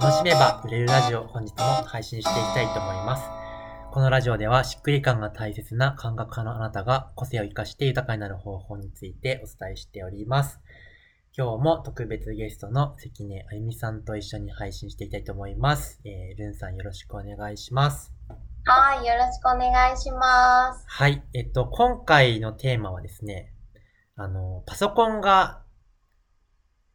[0.00, 3.24] 楽しめば売れるラジオ本日も配信していきたいと思います。
[3.90, 10.60] このラジオではしっくり感が大切な感覚派のあなたが個性を活かして豊かになる方法についてお伝えしております。
[11.36, 16.00] 今日も特別ゲストの関根あゆみさんと一緒に配信していきたいと思います。
[16.04, 18.12] えー、ルンさんよろしくお願いします。
[18.66, 20.84] はい、よろしくお願いします。
[20.86, 21.24] はい。
[21.34, 23.52] えっと、今回のテーマはですね、
[24.14, 25.64] あの、パソコンが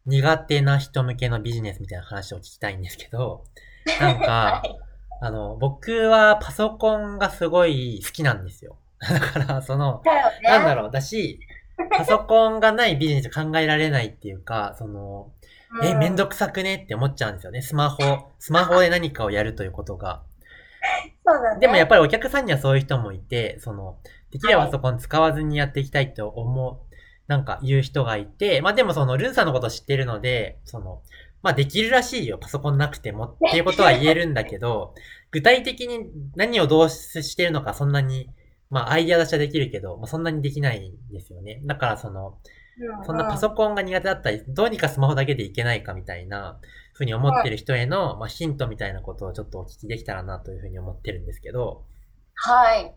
[0.06, 3.46] 苦手な人向けのビジネスみたいな話を聞きたいんですけど、
[4.00, 4.80] なんか、はい、
[5.22, 8.78] あの、僕はパソコンがすごい好きなんですよ。
[9.00, 10.12] だから、その、ね。
[10.44, 11.40] なんだろう、だし、
[11.90, 15.32] パソコンがないビジネス考えられないっていうか、その、
[15.82, 17.62] うんえ、めんどくさくねって思っちゃうんですよね。
[17.62, 17.98] スマホ、
[18.38, 20.22] スマホで何かをやるということが。
[21.26, 21.60] そうだね。
[21.60, 23.98] でもやっぱりお客さんにはそういう人もいて、その、
[24.30, 26.78] できればパソコン使わずにやっていきたいと思う、
[27.28, 31.02] なんか言う人がいて、まあでもその、ルンさんのこと知ってるので、その、
[31.42, 34.96] まあできるらしいよ、パソコンなくてもっていうことは言えるんだけど、
[35.32, 38.30] 具体的に何をどうしてるのかそんなに、
[38.70, 41.62] まあアイデア出しはできるけど、まあ、そんなにできないんですよね。
[41.66, 42.38] だからその、
[42.80, 46.60] うん、そんなパソコンが苦手だったり、どうにかスマホだけでいけないかみたいな、
[46.94, 51.86] ふうに思ってる人への、まあ、ヒントみたいなことをちょっとお聞きできたらなというふうに思ってるんですけど、
[52.36, 52.94] はい。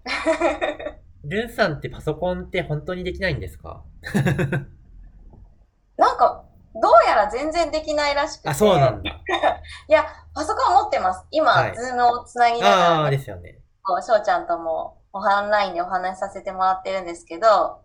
[1.28, 3.84] ルンさんってパソコンって本当にできないんですか？
[5.96, 8.48] なんか、どうやら全然できないらしくて。
[8.50, 9.10] あ、そうなんだ。
[9.88, 10.04] いや、
[10.34, 11.24] パソコン持ってます。
[11.30, 13.58] 今、はいズームをつなぎながああー、ら、ね、ですよね。
[13.82, 17.82] こう翔ちゃんともオンラインでお話しさせてもらってるんですけど、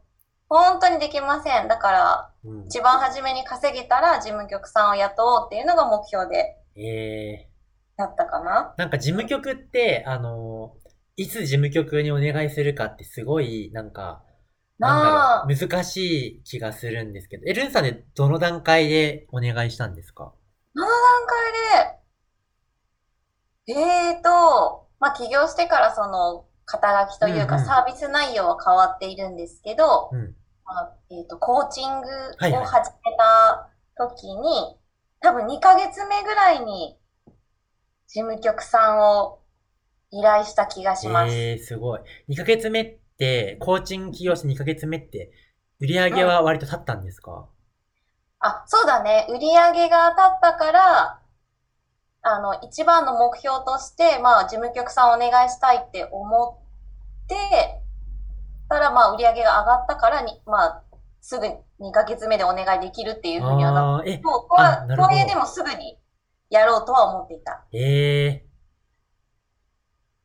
[0.50, 1.68] 本当にできません。
[1.70, 2.66] だから、うん。
[2.66, 7.48] 一番初めに稼げたら事務局さんを雇おうっていうのが目標でえ
[7.98, 8.74] やったかな。
[8.78, 10.81] ー、なんか事務局って、あのー
[11.22, 14.24] いつ事務局にお願いするかってすごい、なんか、
[14.80, 20.26] なんだろう、難しい気がするんですけど、え、ルンさんでどの段階でお願いしたんですか？
[20.26, 20.36] こ
[20.76, 20.92] の段
[21.28, 22.00] 階
[23.68, 30.36] で、えーと、まあ、起業してからその、肩書きというかサービス内容は変わっているんですけど、うん。
[30.66, 34.78] まあえーと、コーチングはいはいを始めた時に、
[35.20, 36.98] 多分2ヶ月目ぐらいに、
[38.08, 39.41] 事務局さんを
[40.12, 41.34] 依頼した気がします。
[41.34, 42.02] えー、すごい。
[42.30, 45.32] 2ヶ月目って、コーチング起業して2ヶ月目って、
[45.80, 47.48] 売り上げは割と立ったんですか、
[48.40, 49.26] あ、そうだね。
[49.30, 51.22] 売り上げが当たったから、
[52.24, 56.62] あの、一番の目標として、まあ、事務局さんお願いしたいって思
[57.26, 57.82] って、
[58.70, 60.84] たら、まあ、売り上げが上がったからに、まあ、
[61.20, 65.98] すぐ2ヶ月目でお願いできるっていうふうにはなっあー、え、と、とはあなるほどとはいえでもすぐに
[66.50, 67.64] やろうとは思っていた。
[67.74, 68.51] ええ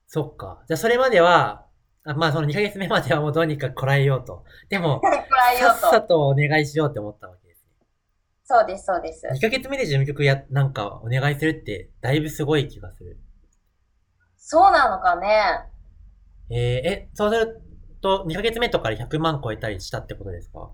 [0.06, 0.62] そっか。
[0.69, 1.67] じゃあそれまでは、
[2.05, 4.44] あまあその2ヶ月目まではもうどうにかこらえようと。
[4.69, 6.09] でも、 こらえようさっさと。
[6.09, 7.87] とお願いしようって思ったわけですね。
[8.44, 9.27] そうです、そうです。
[9.27, 13.19] 2ヶ月目で事務局や、なんかお願いするって、だいぶすごい気がする。
[14.37, 15.69] そうなのかね。
[16.50, 17.61] えー、え、そうする
[18.00, 20.71] と、2ヶ月目とかで100万超えたりしたってことですか？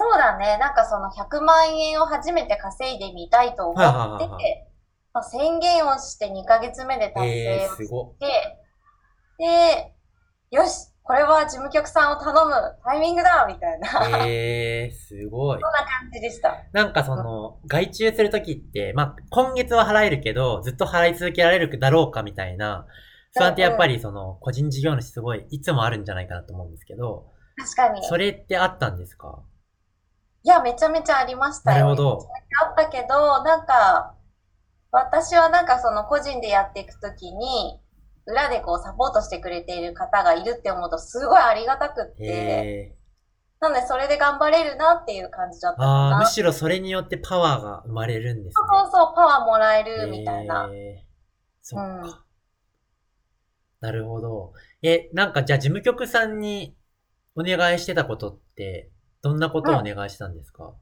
[0.00, 0.56] そうだね。
[0.58, 4.69] なんかその100万円を初めて稼いでみたいと思はいはいはいはって、
[5.12, 8.14] まあ、宣言をして2ヶ月目で達えー、成を。
[8.14, 8.58] して、
[9.38, 9.94] で、
[10.56, 12.52] よし、これは事務局さんを頼む
[12.84, 15.60] タイミングだみたいな、そんなえー、すごい。
[15.60, 16.54] 感じでした。
[16.72, 22.86] なんかその、外注するときって、まあ、今月は払えるけど、ずっと払い続けられるだろうかみたいな、
[23.36, 28.04] 不安ってやっぱりその、個人事業主すごい、いつもあるんじゃないかなと思うんですけど、確かに。
[28.04, 29.42] それってあったんですか？
[30.42, 31.86] いや、めちゃめちゃありましたよ。
[31.86, 34.14] なるほどめちゃめちゃあったけど、なんか、
[34.92, 37.80] 私はなんかその個人でやっていくときに、
[38.26, 42.96] 裏でこうサポートしてくれている方がいるって思うとすごいありがたくって、え
[43.60, 45.82] なのでそれで頑張れるなっていう感じだっー、た。
[45.82, 50.20] あーむしろそれによってパワーが生まれるんですそうそうそう、パワーもらえるね。
[50.20, 50.70] みたいな。
[50.72, 51.04] えー、
[51.60, 52.24] そっうんか。
[53.80, 54.52] なるほど。
[54.82, 56.74] え、なんかじゃあ事務局さんに
[57.36, 58.90] お願いしてたことって、
[59.22, 60.72] どんなことをお願いしたんですか、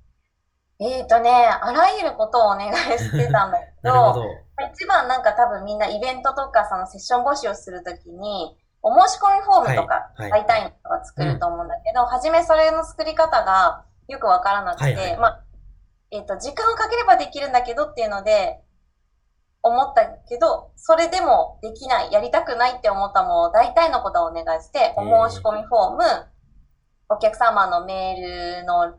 [0.80, 4.24] えーとね、あらゆることをお願いしてたんだけど、 ど。
[4.72, 15.40] 一番なんか多分みんなイベントとかそのセッション募集をするときに、お申し込みフォームとかはいはい大体の人が作ると思うんだけど、初めそれの作り方がよくわからなくて、はいはいまあ、
[16.10, 18.62] えっ、と、時間をかければできるんだけどっていうので、
[19.62, 26.04] 思ったけど、それでもできない、やりたくないって思ったもう大体のことをお願いして、お申し込みフォーム、
[27.08, 28.94] お客様のメールの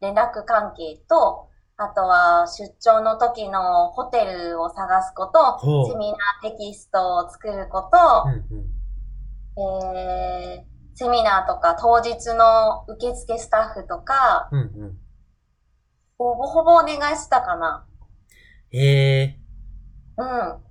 [0.00, 7.88] 連絡関係と、あとは出張の時のホテルを探すことセミナーテキストを作ること、
[8.26, 9.64] うんうん。
[9.64, 14.98] えー、セミナーとか当日の受付スタッフとか、うんうん。
[16.18, 17.86] ほぼほぼお願いしたかな。
[18.70, 19.38] へえ、
[20.16, 20.68] うん。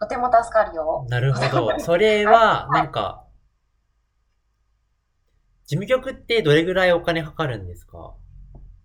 [0.00, 1.04] とても助かるよ。
[1.08, 1.80] なるほど。
[1.80, 3.25] それは、 なんか、
[5.66, 8.14] 事務局ってどれぐらいお金かかるんですか？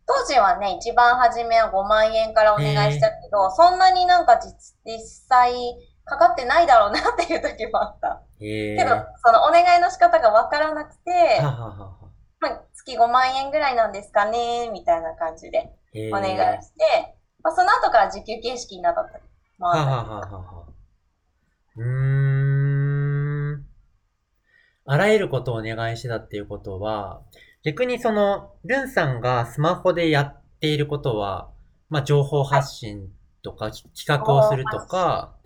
[0.07, 5.53] 当時はね、一番初めは5万円からお願いしたけど、そんなになんか実実際
[6.03, 8.21] かかってないだろうなっていう時もあった。
[8.39, 8.89] けど、
[9.23, 11.97] そのお願いの仕方がわからなくて、はははは。
[12.39, 15.71] まあ、月5万円ぐらいなんですかね、みたいな感じで。
[15.93, 19.23] お願いして、まあ、その後から時給形式になったり
[19.59, 20.65] もはあったはははは。
[21.77, 21.83] うー
[22.27, 22.30] ん。
[24.91, 27.21] あらゆることをお願いしてたっていうことは、
[27.63, 31.49] 逆にその、ルンさんがスマホでやっていることは、
[31.87, 33.07] まあ、情報発信
[33.41, 35.37] とか、き企画をするとか、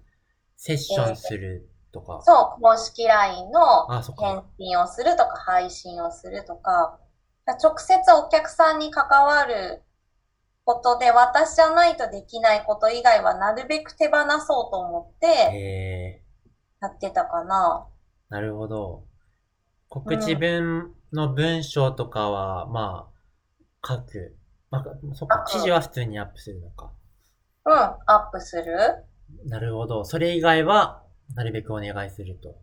[0.58, 2.24] セッションするとか。
[2.24, 4.46] そう、公式 LINE の返か。
[4.58, 6.98] 信をするとか、配信をするとか、
[7.46, 9.84] 直接お客さんに関わる
[10.64, 16.24] ことで、私じゃないとできないこと以外はなるべく手放そうと思って。
[16.82, 17.86] やってたかな。
[18.30, 19.04] なるほど。
[19.96, 23.08] 告知文の文章とかは、ま
[23.82, 24.36] あ、書く。
[24.70, 24.84] まあ、
[25.14, 26.92] そっか、記事は普通にアップするのか。
[27.64, 27.98] うん、ア
[28.30, 28.76] ップする。
[29.46, 30.04] なるほど。
[30.04, 31.02] それ以外は、
[31.34, 32.58] なるべくお願いすると。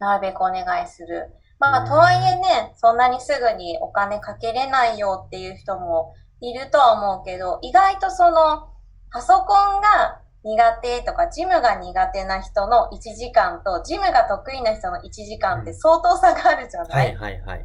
[0.00, 1.30] なるべくお願いする。
[1.60, 8.68] まあ、うんとはいえね、そんなにすぐにお金かけれないよっていう人もいるとは思うけど、意外とその、
[9.12, 17.60] パソコンが苦手とか、ジムが苦手な人の1時間と、ジムが得意な人の1時間って相当差があるじゃない、はいはいはい。
[17.60, 17.64] っ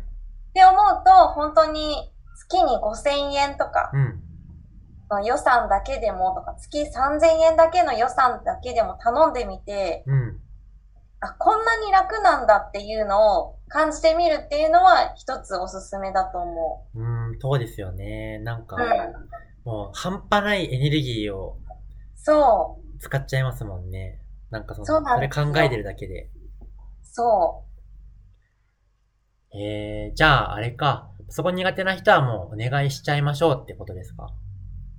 [0.54, 4.20] て思うと、本当に月に5000円とかうん。
[5.10, 10.40] の予算だけでもとか、月3000円だけの予算だけでも頼んでみて、うん。
[11.22, 18.40] あ、こんなに楽なんだっていうのを感じてみるっていうのは一つおすすめだと思うーん、そうですよね。
[18.40, 18.80] なんかう。
[18.80, 19.30] う、ん。
[19.64, 21.58] もう、半端ないエネルギーを
[22.24, 24.20] そ使っちゃいますもんね。
[24.50, 26.24] なんかその、そそれ考えてるだけで。
[26.24, 26.30] う、
[27.04, 27.66] そ
[29.54, 31.12] えー、じゃあ、あれか。
[31.30, 34.26] そこ苦手な人はもうお願いしちゃいましょうってことですか？
[34.26, 34.30] う、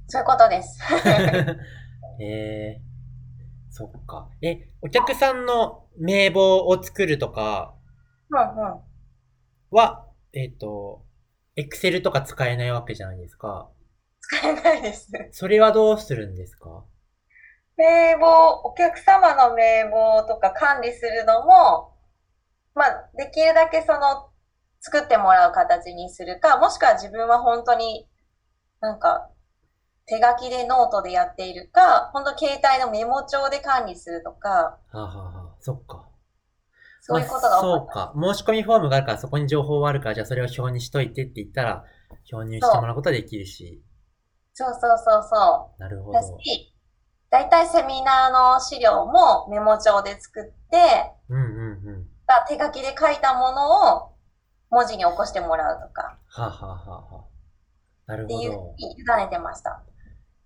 [0.08, 0.78] そういうことです。
[2.20, 4.28] えー、そっか。
[4.42, 7.74] え、お客さんの名簿を作るとか
[8.30, 8.42] うんう
[8.76, 8.80] ん。
[9.70, 11.04] は、えっ、と、
[11.56, 13.70] エクセルとか使えないわけじゃないですか。
[14.20, 15.10] 使えないです。
[15.32, 16.84] それはどうするんですか？
[17.76, 18.26] 名簿、
[18.64, 21.94] お客様の名簿とか管理するのも、
[22.74, 24.30] まあ、できるだけその、
[24.80, 28.06] 作ってもらう形にするか、もしくは自分は本当に、
[28.80, 29.30] なんか、
[30.06, 36.08] 手書きでノートでやっているか、本当携帯のメモ帳で管理するとか、はあ、はあはあ、そっか。
[37.00, 38.14] そういうことがまあそうか。
[38.14, 41.84] 申し込みフォームがあるからそこに情報はあるから、じゃあそれを表にしといてって言ったら、
[42.32, 43.82] 表入してもらうことはできるし。
[44.56, 44.64] た。
[44.64, 46.12] そうそうそうそなるほう。
[46.12, 46.38] だど。
[46.38, 46.73] し、
[47.34, 51.46] だいたいセミナーの資料もメモ帳で作って、うんうんう
[51.98, 52.06] ん。
[52.46, 54.12] 手書きで書いたものを
[54.70, 56.74] 文字に起こしてもらうとか、はあ、はあは
[57.10, 57.24] あは
[58.06, 58.74] あ、なるっていうふうほど。
[58.76, 59.82] に委ねてました。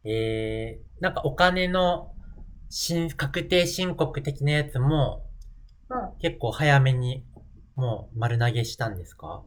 [0.05, 2.13] えー、なんかお金の
[2.71, 5.27] 申確定申告的なやつも
[5.91, 6.19] うん。
[6.21, 7.27] 結構早めに
[7.75, 9.43] もう丸投げしたんですか？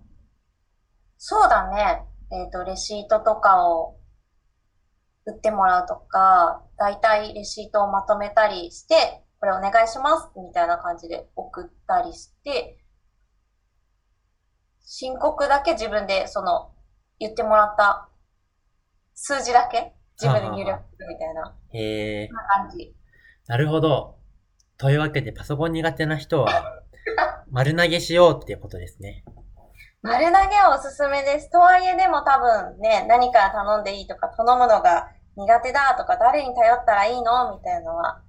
[1.17, 2.03] そうだね。
[2.31, 3.97] えっ、と、レシートとかを
[5.25, 12.77] 売ってもらうとか、だいたいレシートをまとめたりして、これお願いします、みたいな感じで送ったりして、
[14.81, 16.71] 申告だけ自分で、その、
[17.19, 18.09] 言ってもらった
[19.13, 22.95] 数字だけ自分で入力するみたいなへえ感じ。
[23.47, 24.17] なるほど。
[24.77, 26.81] というわけでパソコン苦手な人は
[27.51, 29.23] 丸投げしようっていうことですね。
[30.03, 31.51] 丸投げはおすすめです。
[31.51, 38.21] とはいえでも多分ね、何から頼んでいいとか、頼むのが苦手だとか、誰に頼ったらいいのみたいのは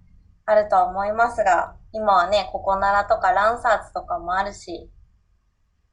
[0.45, 4.91] あると思いますが、今はね、ココナラとかランサーズとかもあるし、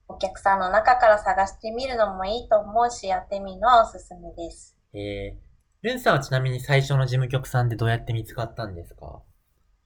[0.10, 4.76] お客さんの中から探してみるのもいいと思うし、やってみるのはおすすめです。
[4.94, 5.40] えー、
[5.82, 9.22] ルンさんはちなみに最初の事務局さんでどうやって見つかったんですか？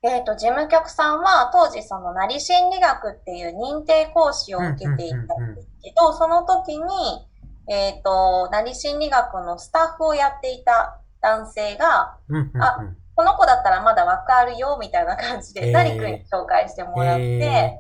[0.06, 6.84] えっ、と、事務局さんは当時その、なり心理学っていう認定講師を受けていたんですけど、その時に、
[7.70, 12.62] えっ、と、なり心理学のスタッフをやっていた男性が、うんうんうん。
[12.62, 12.78] あ
[13.16, 17.80] この子だったらまだわかるよ、みたいな感じで、へーダリ君に紹介してもらって、へ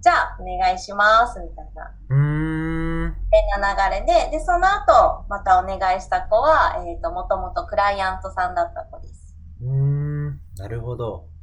[0.00, 3.16] じゃあ、お願いします、みたいな、うーん。
[3.30, 9.36] 変な流れで、で、その後、またお願いした子は、えっ、と、もともとクライアントさんだった子です。
[9.60, 10.40] うーん。
[10.56, 11.33] なるほど。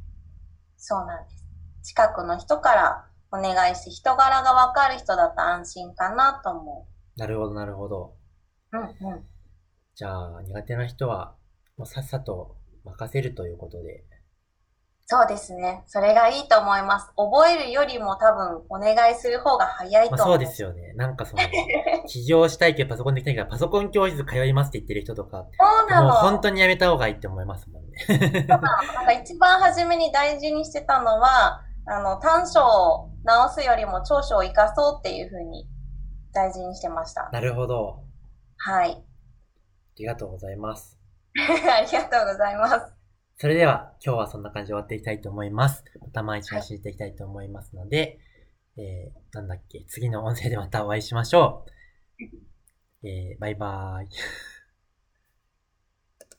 [0.84, 1.46] そうなんです。
[1.84, 8.16] 近くの人からお願いして、人柄がわかる人だと安心かなと思なるほど、なるほど。
[8.72, 8.76] う。
[8.76, 9.24] うんうん。
[9.94, 11.36] じゃあ、苦手な人は、
[11.76, 14.04] もうさっさと任せるということで。
[15.06, 15.84] そうですね。
[15.86, 17.12] それがいいと思います。
[17.16, 20.36] 覚えるよりも多分お願いする方が早いとまあ、思う。
[20.38, 20.94] そうですよね。
[20.94, 21.42] なんかその、
[22.08, 26.08] 起業したいけどパソコンできないからパソコン教室通いますって言ってる人とか、そうなの。
[26.08, 28.44] もう本当にやめた方がいいって思いますもんね。
[28.48, 35.68] なんか一番初めに大事にしてたのは、あの、短所を直すよりも長所を生かそうっていうふうに
[36.32, 37.28] 大事にしてました。
[37.32, 38.04] なるほど。
[38.56, 38.92] はい。
[38.92, 39.02] あ
[39.96, 40.98] りがとうございます。
[41.36, 42.92] ありがとうございます。
[43.36, 45.84] それでは今日はそんな感じで終わっていきたいと思います。
[46.00, 48.20] また毎日走っていきたいと思いますので、
[48.76, 51.66] えー、なんだっけ、次の音声でまたお会いしましょ
[53.02, 53.06] う。
[53.06, 54.08] えー、バイバーイ。